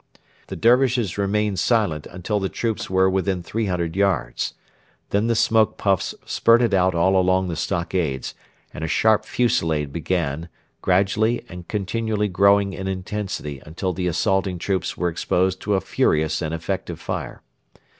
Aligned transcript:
The 0.47 0.55
Dervishes 0.55 1.19
remained 1.19 1.59
silent 1.59 2.07
until 2.07 2.39
the 2.39 2.49
troops 2.49 2.89
were 2.89 3.07
within 3.07 3.43
300 3.43 3.95
yards. 3.95 4.55
Then 5.11 5.27
the 5.27 5.35
smoke 5.35 5.77
puffs 5.77 6.15
spurted 6.25 6.73
out 6.73 6.95
all 6.95 7.15
along 7.15 7.49
the 7.49 7.55
stockades, 7.55 8.33
and 8.73 8.83
a 8.83 8.87
sharp 8.87 9.25
fusillade 9.25 9.93
began, 9.93 10.49
gradually 10.81 11.45
and 11.47 11.67
continually 11.67 12.29
growing 12.29 12.73
in 12.73 12.87
intensity 12.87 13.61
until 13.63 13.93
the 13.93 14.07
assaulting 14.07 14.57
troops 14.57 14.97
were 14.97 15.07
exposed 15.07 15.61
to 15.61 15.75
a 15.75 15.81
furious 15.81 16.41
and 16.41 16.51
effective 16.55 16.99
fire. 16.99 17.43